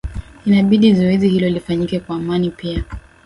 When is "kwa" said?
1.99-2.15